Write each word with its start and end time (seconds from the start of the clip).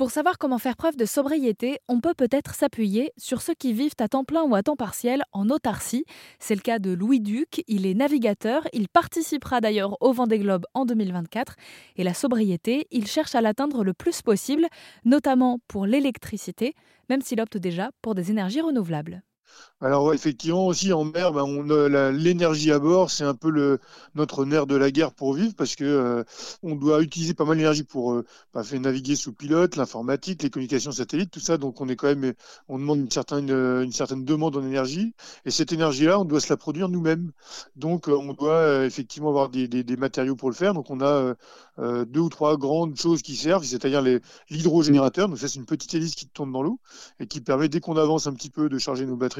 Pour 0.00 0.10
savoir 0.10 0.38
comment 0.38 0.56
faire 0.56 0.78
preuve 0.78 0.96
de 0.96 1.04
sobriété, 1.04 1.78
on 1.86 2.00
peut 2.00 2.14
peut-être 2.14 2.54
s'appuyer 2.54 3.12
sur 3.18 3.42
ceux 3.42 3.52
qui 3.52 3.74
vivent 3.74 3.92
à 3.98 4.08
temps 4.08 4.24
plein 4.24 4.44
ou 4.44 4.54
à 4.54 4.62
temps 4.62 4.74
partiel 4.74 5.22
en 5.32 5.50
autarcie. 5.50 6.06
C'est 6.38 6.54
le 6.54 6.62
cas 6.62 6.78
de 6.78 6.90
Louis 6.90 7.20
Duc, 7.20 7.62
il 7.68 7.84
est 7.84 7.92
navigateur, 7.92 8.66
il 8.72 8.88
participera 8.88 9.60
d'ailleurs 9.60 9.98
au 10.00 10.14
Vendée 10.14 10.38
Globe 10.38 10.64
en 10.72 10.86
2024 10.86 11.54
et 11.96 12.02
la 12.02 12.14
sobriété, 12.14 12.86
il 12.90 13.06
cherche 13.06 13.34
à 13.34 13.42
l'atteindre 13.42 13.84
le 13.84 13.92
plus 13.92 14.22
possible, 14.22 14.68
notamment 15.04 15.58
pour 15.68 15.84
l'électricité, 15.84 16.72
même 17.10 17.20
s'il 17.20 17.38
opte 17.38 17.58
déjà 17.58 17.90
pour 18.00 18.14
des 18.14 18.30
énergies 18.30 18.62
renouvelables. 18.62 19.22
Alors 19.82 20.12
effectivement 20.12 20.66
aussi 20.66 20.92
en 20.92 21.04
mer, 21.04 21.32
ben, 21.32 22.10
l'énergie 22.10 22.70
à 22.70 22.78
bord, 22.78 23.10
c'est 23.10 23.24
un 23.24 23.34
peu 23.34 23.78
notre 24.14 24.44
nerf 24.44 24.66
de 24.66 24.76
la 24.76 24.90
guerre 24.90 25.12
pour 25.14 25.32
vivre 25.32 25.54
parce 25.56 25.74
que 25.74 25.84
euh, 25.84 26.22
on 26.62 26.74
doit 26.74 27.00
utiliser 27.00 27.32
pas 27.32 27.46
mal 27.46 27.56
d'énergie 27.56 27.82
pour 27.82 28.12
euh, 28.12 28.26
bah, 28.52 28.62
faire 28.62 28.78
naviguer 28.78 29.16
sous 29.16 29.32
pilote, 29.32 29.76
l'informatique, 29.76 30.42
les 30.42 30.50
communications 30.50 30.92
satellites, 30.92 31.30
tout 31.30 31.40
ça. 31.40 31.56
Donc 31.56 31.80
on 31.80 31.88
est 31.88 31.96
quand 31.96 32.08
même, 32.08 32.34
on 32.68 32.78
demande 32.78 32.98
une 32.98 33.10
certaine, 33.10 33.90
certaine 33.90 34.26
demande 34.26 34.54
en 34.54 34.62
énergie 34.62 35.14
et 35.46 35.50
cette 35.50 35.72
énergie-là, 35.72 36.20
on 36.20 36.26
doit 36.26 36.40
se 36.40 36.50
la 36.50 36.58
produire 36.58 36.90
nous-mêmes. 36.90 37.32
Donc 37.76 38.10
euh, 38.10 38.12
on 38.12 38.34
doit 38.34 38.84
effectivement 38.84 39.30
avoir 39.30 39.48
des, 39.48 39.66
des, 39.66 39.82
des, 39.82 39.96
matériaux 39.96 40.36
pour 40.36 40.50
le 40.50 40.54
faire. 40.54 40.74
Donc 40.74 40.90
on 40.90 41.00
a 41.00 41.34
deux 41.78 42.20
ou 42.20 42.28
trois 42.28 42.58
grandes 42.58 42.96
choses 42.96 43.22
qui 43.22 43.34
servent, 43.34 43.64
c'est-à-dire 43.64 44.02
l'hydrogénérateur. 44.50 45.28
Donc 45.28 45.38
ça 45.38 45.48
c'est 45.48 45.58
une 45.58 45.64
petite 45.64 45.94
hélice 45.94 46.14
qui 46.14 46.28
tourne 46.28 46.52
dans 46.52 46.62
l'eau 46.62 46.78
et 47.18 47.26
qui 47.26 47.40
permet 47.40 47.70
dès 47.70 47.80
qu'on 47.80 47.96
avance 47.96 48.26
un 48.26 48.34
petit 48.34 48.50
peu 48.50 48.68
de 48.68 48.76
charger 48.76 49.06
nos 49.06 49.16
batteries. 49.16 49.39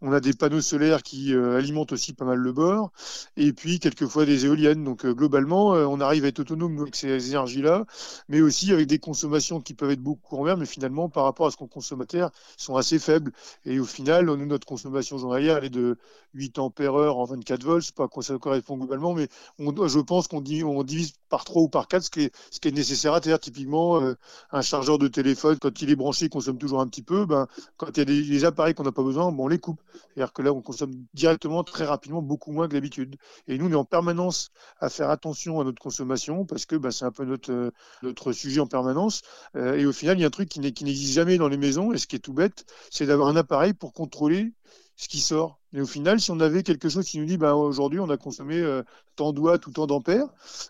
On 0.00 0.12
a 0.12 0.20
des 0.20 0.32
panneaux 0.32 0.60
solaires 0.60 1.02
qui 1.02 1.34
euh, 1.34 1.58
alimentent 1.58 1.92
aussi 1.92 2.12
pas 2.12 2.24
mal 2.24 2.38
le 2.38 2.52
bord, 2.52 2.92
et 3.36 3.52
puis 3.52 3.78
quelquefois 3.78 4.26
des 4.26 4.46
éoliennes. 4.46 4.84
Donc 4.84 5.04
euh, 5.04 5.14
globalement, 5.14 5.74
euh, 5.74 5.84
on 5.86 6.00
arrive 6.00 6.24
à 6.24 6.28
être 6.28 6.40
autonome 6.40 6.78
avec 6.80 6.96
ces 6.96 7.28
énergies-là, 7.28 7.84
mais 8.28 8.40
aussi 8.40 8.72
avec 8.72 8.86
des 8.86 8.98
consommations 8.98 9.60
qui 9.60 9.74
peuvent 9.74 9.90
être 9.90 10.02
beaucoup 10.02 10.36
en 10.36 10.44
mer, 10.44 10.56
mais 10.56 10.66
finalement 10.66 11.08
par 11.08 11.24
rapport 11.24 11.46
à 11.46 11.50
ce 11.50 11.56
qu'on 11.56 11.68
consomme 11.68 12.02
à 12.02 12.06
terre, 12.06 12.30
sont 12.56 12.76
assez 12.76 12.98
faibles. 12.98 13.32
Et 13.64 13.78
au 13.80 13.84
final, 13.84 14.26
nous, 14.26 14.46
notre 14.46 14.66
consommation 14.66 15.18
journalière, 15.18 15.58
elle 15.58 15.64
est 15.64 15.70
de 15.70 15.96
8 16.34 16.58
ampères 16.58 16.94
heure 16.94 17.18
en 17.18 17.24
24 17.24 17.62
volts. 17.64 17.84
C'est 17.84 17.94
pas 17.94 18.04
à 18.04 18.08
quoi 18.08 18.22
ça 18.22 18.36
correspond 18.38 18.76
globalement, 18.76 19.14
mais 19.14 19.28
je 19.58 19.98
pense 20.00 20.28
qu'on 20.28 20.40
divise 20.40 21.12
par 21.28 21.44
3 21.44 21.62
ou 21.62 21.68
par 21.68 21.88
4 21.88 22.02
ce 22.02 22.10
qui 22.10 22.20
est, 22.22 22.34
ce 22.50 22.60
qui 22.60 22.68
est 22.68 22.72
nécessaire 22.72 23.14
à 23.14 23.20
terre. 23.20 23.38
Typiquement, 23.40 24.00
un 24.50 24.62
chargeur 24.62 24.98
de 24.98 25.08
téléphone, 25.08 25.58
quand 25.60 25.82
il 25.82 25.90
est 25.90 25.96
branché, 25.96 26.26
il 26.26 26.30
consomme 26.30 26.58
toujours 26.58 26.80
un 26.80 26.86
petit 26.86 27.02
peu. 27.02 27.26
Ben, 27.26 27.46
quand 27.76 27.88
il 27.96 27.98
y 27.98 28.02
a 28.02 28.04
des, 28.04 28.44
appareils 28.44 28.74
qu'on 28.74 28.82
n'a 28.82 28.92
pas 28.92 29.02
besoin, 29.02 29.21
on 29.28 29.48
les 29.48 29.58
coupe. 29.58 29.80
C'est-à-dire 30.14 30.32
que 30.32 30.42
là, 30.42 30.52
on 30.52 30.62
consomme 30.62 30.92
directement, 31.14 31.64
très 31.64 31.84
rapidement, 31.84 32.22
beaucoup 32.22 32.52
moins 32.52 32.68
que 32.68 32.72
d'habitude. 32.72 33.16
Et 33.48 33.58
nous, 33.58 33.66
on 33.66 33.72
est 33.72 33.74
en 33.74 33.84
permanence 33.84 34.50
à 34.80 34.88
faire 34.88 35.10
attention 35.10 35.60
à 35.60 35.64
notre 35.64 35.80
consommation 35.80 36.44
parce 36.44 36.66
que 36.66 36.76
bah, 36.76 36.90
c'est 36.90 37.04
un 37.04 37.12
peu 37.12 37.24
notre, 37.24 37.52
euh, 37.52 37.70
notre 38.02 38.32
sujet 38.32 38.60
en 38.60 38.66
permanence. 38.66 39.22
Euh, 39.56 39.76
et 39.76 39.86
au 39.86 39.92
final, 39.92 40.18
il 40.18 40.22
y 40.22 40.24
a 40.24 40.26
un 40.28 40.30
truc 40.30 40.48
qui 40.48 40.60
n'existe 40.60 41.12
jamais 41.12 41.38
dans 41.38 41.48
les 41.48 41.56
maisons, 41.56 41.92
et 41.92 41.98
ce 41.98 42.06
qui 42.06 42.16
est 42.16 42.20
tout 42.20 42.32
bête, 42.32 42.64
c'est 42.90 43.06
d'avoir 43.06 43.28
un 43.28 43.36
appareil 43.36 43.74
pour 43.74 43.92
contrôler 43.92 44.52
ce 45.02 45.08
qui 45.08 45.18
sort. 45.18 45.58
Mais 45.72 45.80
au 45.80 45.86
final, 45.86 46.20
si 46.20 46.30
on 46.30 46.38
avait 46.38 46.62
quelque 46.62 46.88
chose 46.88 47.06
qui 47.06 47.18
nous 47.18 47.24
dit, 47.24 47.36
ben, 47.36 47.54
aujourd'hui, 47.54 47.98
on 47.98 48.08
a 48.08 48.16
consommé 48.16 48.60
euh, 48.60 48.84
tant 49.16 49.32
de 49.32 49.40
watts 49.40 49.66
ou 49.66 49.72
tant 49.72 49.88
d'ampères, 49.88 50.28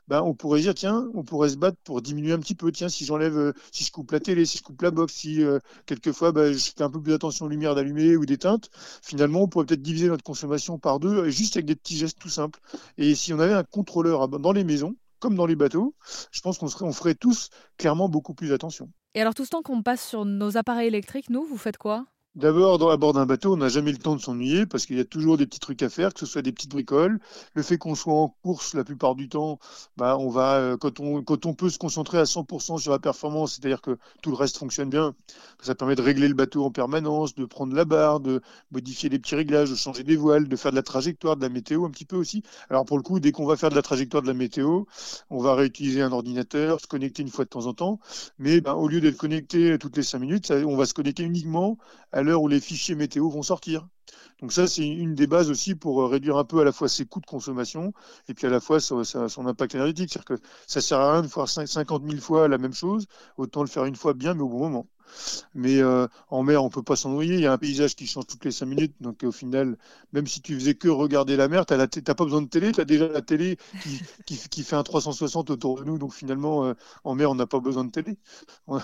ben, 0.09 0.23
on 0.23 0.33
pourrait 0.33 0.61
dire, 0.61 0.73
tiens, 0.73 1.07
on 1.13 1.23
pourrait 1.23 1.51
se 1.51 1.57
battre 1.57 1.77
pour 1.85 2.01
diminuer 2.01 2.33
un 2.33 2.39
petit 2.39 2.55
peu. 2.55 2.73
Tiens, 2.73 2.89
si 2.89 3.05
j'enlève, 3.05 3.37
euh, 3.37 3.53
si 3.73 3.85
je 3.85 3.93
coupe 3.93 4.11
la 4.11 4.21
télé, 4.21 4.47
si 4.47 4.57
je 4.57 4.63
coupe 4.63 4.81
la 4.81 4.91
box, 4.91 5.13
si 5.13 5.45
euh, 5.45 5.59
quelquefois 5.85 6.33
ben, 6.33 6.51
je 6.51 6.73
fais 6.75 6.83
un 6.83 6.89
peu 6.89 7.03
plus 7.03 7.13
attention 7.13 7.45
aux 7.45 7.49
lumières 7.49 7.75
d'allumer 7.75 8.17
ou 8.17 8.25
d'éteinte, 8.25 8.71
finalement, 9.03 9.43
on 9.43 9.49
pourrait 9.49 9.67
peut-être 9.67 9.83
diviser 9.83 10.09
notre 10.09 10.25
consommation 10.25 10.79
par 10.79 10.99
deux, 10.99 11.29
juste 11.29 11.57
avec 11.57 11.67
des 11.67 11.77
petits 11.77 11.99
gestes 11.99 12.19
tout 12.19 12.31
simples. 12.31 12.59
Et 12.97 13.15
si 13.15 13.35
on 13.35 13.39
avait 13.39 13.53
un 13.53 13.65
contrôleur 13.65 14.29
dans 14.29 14.53
les 14.53 14.65
maisons, 14.65 14.97
comme 15.19 15.35
dans 15.35 15.47
les 15.47 15.57
bateaux, 15.57 15.95
je 16.31 16.41
pense 16.41 16.57
qu'on 16.57 16.69
on 16.81 16.93
ferait 16.93 17.15
tous 17.15 17.51
clairement 17.77 18.09
beaucoup 18.09 18.33
plus 18.33 18.55
attention. 18.55 18.89
Et 19.15 19.21
alors, 19.21 19.35
tout 19.35 19.45
ce 19.45 19.51
temps 19.51 19.63
qu'on 19.63 19.83
passe 19.83 20.09
sur 20.09 20.25
nos 20.25 20.57
appareils 20.57 20.89
électriques, 20.89 21.29
nous, 21.29 21.45
vous 21.45 21.59
faites 21.59 21.77
quoi? 21.77 22.07
D'abord, 22.35 22.91
à 22.91 22.97
bord 22.97 23.13
d'un 23.13 23.27
bateau, 23.27 23.53
on 23.53 23.57
n'a 23.59 23.69
jamais 23.69 23.93
le 23.93 23.99
temps 23.99 24.17
de 24.17 24.21
s'ennuyer 24.21 24.65
parce 24.65 24.87
qu'il 24.87 24.97
y 24.97 25.01
a 25.01 25.05
toujours 25.05 25.37
des 25.37 25.45
petits 25.45 25.61
trucs 25.61 25.83
à 25.83 25.91
faire, 25.91 26.15
que 26.15 26.21
ce 26.21 26.25
soit 26.25 26.41
des 26.41 26.51
petites 26.51 26.71
bricoles. 26.71 27.21
Le 27.53 27.63
fait 27.63 27.77
qu'on 27.77 27.95
soit 27.95 28.15
en 28.15 28.35
course 28.43 28.73
la 28.73 28.85
plupart 28.85 29.15
du 29.15 29.29
temps, 29.29 29.59
bah, 29.99 30.17
on 30.19 30.31
va, 30.31 30.55
euh, 30.55 30.79
quand, 30.79 30.99
on, 30.99 31.23
quand 31.23 31.45
on 31.45 31.53
peut 31.53 31.69
se 31.69 31.77
concentrer 31.77 32.17
à 32.17 32.25
100% 32.25 32.79
sur 32.79 32.91
la 32.91 32.99
performance, 32.99 33.53
c'est-à-dire 33.53 33.83
que 33.83 33.99
tout 34.23 34.31
le 34.31 34.37
reste 34.37 34.57
fonctionne 34.57 34.89
bien, 34.89 35.15
ça 35.61 35.75
permet 35.75 35.95
de 35.95 36.01
régler 36.01 36.27
le 36.27 36.33
bateau 36.33 36.65
en 36.65 36.71
permanence, 36.71 37.35
de 37.35 37.45
prendre 37.45 37.75
la 37.75 37.85
barre, 37.85 38.19
de 38.21 38.41
modifier 38.71 39.11
les 39.11 39.19
petits 39.19 39.35
réglages, 39.35 39.69
de 39.69 39.77
changer 39.77 40.03
des 40.03 40.17
voiles, 40.17 40.49
de 40.49 40.57
faire 40.57 40.71
de 40.71 40.77
la 40.77 40.83
trajectoire, 40.83 41.37
de 41.37 41.43
la 41.43 41.51
météo 41.51 41.85
un 41.85 41.91
petit 41.91 42.07
peu 42.07 42.17
aussi. 42.17 42.43
Alors 42.71 42.87
pour 42.87 42.97
le 42.97 43.03
coup, 43.03 43.21
dès 43.21 43.33
qu'on 43.33 43.45
va 43.45 43.59
faire 43.59 43.69
de 43.69 43.75
la 43.75 43.83
trajectoire 43.83 44.23
de 44.23 44.29
la 44.29 44.35
météo, 44.35 44.85
on 45.29 45.43
va 45.43 45.55
réutiliser 45.55 46.01
un 46.01 46.13
ordinateur, 46.13 46.81
se 46.81 46.87
connecter 46.87 47.21
une 47.21 47.29
fois 47.29 47.45
de 47.45 47.51
temps 47.51 47.67
en 47.67 47.75
temps, 47.75 48.01
mais 48.39 48.63
bah, 48.63 48.75
au 48.75 48.89
lieu 48.89 49.03
d'être 49.03 49.19
connecté 49.19 49.77
toutes 49.79 49.99
les 49.99 50.03
cinq 50.03 50.21
minutes, 50.21 50.51
on 50.51 50.77
va 50.77 50.87
se 50.87 50.95
connecter 50.95 51.25
uniquement 51.25 51.77
à 52.11 52.22
l'heure 52.23 52.43
où 52.43 52.49
les 52.49 52.61
fichiers 52.61 52.95
météo 52.95 53.29
vont 53.29 53.43
sortir. 53.43 53.89
Donc 54.41 54.53
ça, 54.53 54.67
c'est 54.67 54.87
une 54.87 55.15
des 55.15 55.27
bases 55.27 55.51
aussi 55.51 55.75
pour 55.75 56.03
euh, 56.03 56.07
réduire 56.07 56.37
un 56.37 56.45
peu 56.45 56.61
à 56.61 56.65
la 56.65 56.73
fois 56.73 56.89
ses 56.89 57.07
coûts 57.07 57.21
de 57.21 57.27
consommation 57.27 57.93
et 58.29 58.35
puis 58.35 58.47
à 58.47 58.51
la 58.51 58.61
fois 58.61 58.81
son, 58.81 58.99
impact 59.47 59.75
énergétique. 59.75 60.11
C'est-à-dire 60.13 60.41
que 60.41 60.47
ça 60.67 60.81
sert 60.81 60.99
à 61.01 61.13
rien 61.13 61.23
de 61.23 61.29
faire 61.29 61.49
50 61.49 62.03
000 62.05 62.21
fois 62.21 62.49
la 62.49 62.59
même 62.59 62.75
chose, 62.75 63.07
autant 63.37 63.63
le 63.63 63.69
faire 63.69 63.85
une 63.85 63.97
fois 63.97 64.15
bien, 64.15 64.35
mais 64.35 64.43
au 64.43 64.49
bon 64.49 64.59
moment. 64.59 64.89
Mais 65.55 65.81
euh, 65.81 66.07
en 66.31 66.43
mer, 66.43 66.65
on 66.65 66.71
peut 66.71 66.83
pas 66.83 66.97
s'ennuyer. 66.97 67.35
Il 67.35 67.41
y 67.41 67.47
a 67.47 67.53
un 67.53 67.59
paysage 67.59 67.95
qui 67.95 68.07
change 68.07 68.27
toutes 68.27 68.45
les 68.45 68.51
5 68.51 68.67
minutes. 68.67 68.95
Donc 69.01 69.23
au 69.25 69.33
final, 69.33 69.77
même 70.13 70.27
si 70.27 70.41
tu 70.41 70.55
faisais 70.55 70.75
que 70.75 70.89
regarder 70.89 71.37
la 71.37 71.49
mer, 71.49 71.67
tu 71.67 71.75
n'as 71.75 71.87
pas 71.87 72.25
besoin 72.25 72.43
de 72.43 72.49
télé. 72.49 72.73
Tu 72.73 72.81
as 72.81 72.85
déjà 72.85 73.09
la 73.09 73.23
télé 73.23 73.57
qui, 74.27 74.63
fait 74.63 74.77
un 74.77 74.83
360 74.83 75.51
autour 75.51 75.79
de 75.79 75.85
nous. 75.85 75.99
Donc 75.99 76.15
finalement, 76.15 76.65
euh, 76.65 76.75
en 77.05 77.15
mer, 77.15 77.31
on 77.31 77.35
n'a 77.35 77.47
pas 77.47 77.61
besoin 77.61 77.85
de 77.85 77.91
télé. 77.91 78.17
On 78.67 78.79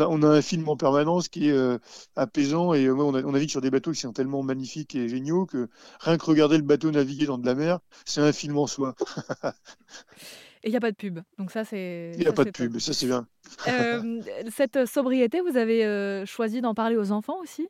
a, 0.00 0.06
on 0.06 0.22
a, 0.22 0.28
un 0.28 0.42
film 0.42 0.68
en 0.68 0.76
permanence 0.76 1.28
qui 1.28 1.48
est 1.48 1.52
euh, 1.52 1.78
apaisant. 2.16 2.74
Et 2.74 2.90
on, 2.90 3.14
a, 3.14 3.22
on 3.22 3.32
navigue 3.32 3.50
sur 3.50 3.60
des 3.60 3.70
bateaux 3.70 3.92
qui 3.92 4.00
sont 4.00 4.12
tellement 4.12 4.42
magnifiques 4.42 4.94
et 4.94 5.08
géniaux 5.08 5.46
que 5.46 5.68
rien 6.00 6.18
que 6.18 6.24
regarder 6.24 6.56
le 6.56 6.62
bateau 6.62 6.90
naviguer 6.90 7.26
dans 7.26 7.38
de 7.38 7.46
la 7.46 7.54
mer, 7.54 7.78
c'est 8.04 8.20
un 8.20 8.32
film 8.32 8.58
en 8.58 8.66
soi. 8.66 8.94
Et 10.64 10.68
il 10.68 10.70
n'y 10.70 10.76
a 10.76 10.80
pas 10.80 10.90
de 10.92 10.96
pub. 10.96 11.20
Donc 11.38 11.50
ça, 11.50 11.64
c'est. 11.64 12.12
Il 12.14 12.20
n'y 12.20 12.26
a 12.26 12.32
pas 12.32 12.44
de 12.44 12.50
pub, 12.50 12.78
ça 12.78 12.92
c'est 12.92 13.06
bien. 13.06 13.26
Euh, 13.68 14.20
cette 14.48 14.86
sobriété, 14.86 15.40
vous 15.40 15.56
avez 15.56 15.84
euh, 15.84 16.24
choisi 16.24 16.60
d'en 16.60 16.74
parler 16.74 16.96
aux 16.96 17.10
enfants 17.10 17.38
aussi? 17.42 17.68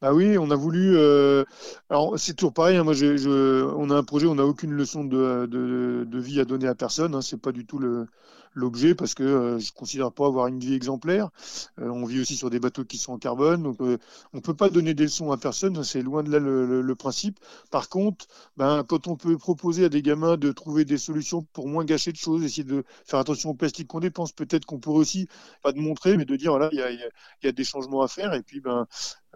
Bah 0.00 0.14
oui, 0.14 0.38
on 0.38 0.50
a 0.50 0.56
voulu. 0.56 0.96
Euh, 0.96 1.44
alors 1.90 2.18
c'est 2.18 2.32
toujours 2.32 2.54
pareil. 2.54 2.78
Hein, 2.78 2.84
moi, 2.84 2.94
je, 2.94 3.64
on 3.76 3.90
a 3.90 3.96
un 3.96 4.02
projet, 4.02 4.26
on 4.26 4.36
n'a 4.36 4.46
aucune 4.46 4.72
leçon 4.72 5.04
de, 5.04 5.46
de, 5.46 6.04
de, 6.08 6.18
vie 6.18 6.40
à 6.40 6.46
donner 6.46 6.66
à 6.66 6.74
personne. 6.74 7.14
Hein, 7.14 7.20
c'est 7.20 7.40
pas 7.40 7.52
du 7.52 7.66
tout 7.66 7.78
le, 7.78 8.06
l'objet 8.54 8.94
parce 8.94 9.14
que 9.14 9.22
euh, 9.22 9.58
je 9.58 9.72
considère 9.72 10.12
pas 10.12 10.26
avoir 10.26 10.46
une 10.48 10.58
vie 10.58 10.74
exemplaire. 10.74 11.30
Euh, 11.78 11.88
on 11.88 12.04
vit 12.04 12.20
aussi 12.20 12.36
sur 12.36 12.50
des 12.50 12.60
bateaux 12.60 12.84
qui 12.84 12.98
sont 12.98 13.12
en 13.12 13.18
carbone, 13.18 13.62
donc 13.62 13.80
euh, 13.80 13.98
on 14.32 14.40
peut 14.40 14.54
pas 14.54 14.68
donner 14.70 14.94
des 14.94 15.04
leçons 15.04 15.32
à 15.32 15.36
personne, 15.36 15.82
c'est 15.84 16.02
loin 16.02 16.22
de 16.22 16.30
là 16.30 16.38
le, 16.38 16.94
principe. 16.94 17.38
Par 17.70 17.88
contre, 17.88 18.26
ben, 18.56 18.84
quand 18.84 19.06
on 19.06 19.16
peut 19.16 19.38
proposer 19.38 19.84
à 19.84 19.88
des 19.88 20.02
gamins 20.02 20.36
de 20.36 20.52
trouver 20.52 20.84
des 20.84 20.98
solutions 20.98 21.46
pour 21.52 21.68
moins 21.68 21.84
gâcher 21.84 22.12
de 22.12 22.16
choses, 22.16 22.42
essayer 22.42 22.64
de 22.64 22.84
faire 23.06 23.18
attention 23.18 23.50
au 23.50 23.54
plastique 23.54 23.88
qu'on 23.88 24.00
dépense, 24.00 24.32
peut-être 24.32 24.66
qu'on 24.66 24.78
pourrait 24.78 24.98
aussi, 24.98 25.28
pas 25.62 25.72
de 25.72 25.78
montrer, 25.78 26.16
mais 26.16 26.24
de 26.24 26.36
dire 26.36 26.50
voilà, 26.50 26.68
il 26.72 26.78
y 26.78 26.82
a, 26.82 26.90
y 26.90 27.46
a, 27.46 27.52
des 27.52 27.64
changements 27.64 28.02
à 28.02 28.08
faire, 28.08 28.34
et 28.34 28.42
puis 28.42 28.60
ben, 28.60 28.86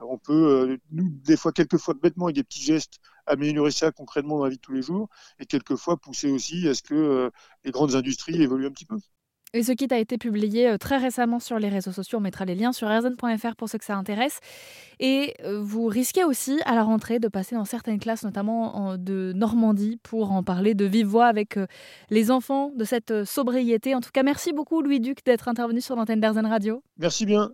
on 0.02 0.18
peut, 0.18 0.78
nous, 0.90 1.08
des 1.24 1.36
fois, 1.36 1.52
quelquefois 1.52 1.94
bêtement, 1.94 2.26
avec 2.26 2.36
des 2.36 2.44
petits 2.44 2.62
gestes, 2.62 2.98
améliorer 3.26 3.70
ça 3.70 3.90
concrètement 3.92 4.38
dans 4.38 4.44
la 4.44 4.50
vie 4.50 4.56
de 4.56 4.60
tous 4.60 4.72
les 4.72 4.82
jours 4.82 5.08
et 5.38 5.46
quelquefois 5.46 5.96
pousser 5.96 6.30
aussi 6.30 6.68
à 6.68 6.74
ce 6.74 6.82
que 6.82 6.94
euh, 6.94 7.30
les 7.64 7.70
grandes 7.70 7.94
industries 7.94 8.40
évoluent 8.40 8.66
un 8.66 8.72
petit 8.72 8.86
peu. 8.86 8.96
Et 9.56 9.62
ce 9.62 9.70
kit 9.70 9.86
a 9.90 9.98
été 9.98 10.18
publié 10.18 10.68
euh, 10.68 10.78
très 10.78 10.96
récemment 10.96 11.38
sur 11.38 11.60
les 11.60 11.68
réseaux 11.68 11.92
sociaux. 11.92 12.18
On 12.18 12.20
mettra 12.20 12.44
les 12.44 12.56
liens 12.56 12.72
sur 12.72 12.88
rzn.fr 12.88 13.54
pour 13.56 13.68
ceux 13.68 13.78
que 13.78 13.84
ça 13.84 13.94
intéresse. 13.94 14.40
Et 14.98 15.34
euh, 15.44 15.60
vous 15.62 15.86
risquez 15.86 16.24
aussi 16.24 16.58
à 16.64 16.74
la 16.74 16.82
rentrée 16.82 17.20
de 17.20 17.28
passer 17.28 17.54
dans 17.54 17.64
certaines 17.64 18.00
classes, 18.00 18.24
notamment 18.24 18.96
de 18.96 19.32
Normandie, 19.34 20.00
pour 20.02 20.32
en 20.32 20.42
parler 20.42 20.74
de 20.74 20.84
vive 20.84 21.06
voix 21.06 21.26
avec 21.26 21.56
les 22.10 22.30
enfants 22.32 22.72
de 22.74 22.84
cette 22.84 23.24
sobriété. 23.24 23.94
En 23.94 24.00
tout 24.00 24.10
cas, 24.12 24.24
merci 24.24 24.52
beaucoup 24.52 24.82
Louis 24.82 24.98
Duc 24.98 25.24
d'être 25.24 25.46
intervenu 25.46 25.80
sur 25.80 25.94
l'antenne 25.94 26.20
d'Arzen 26.20 26.46
Radio. 26.46 26.82
Merci 26.98 27.24
bien. 27.24 27.52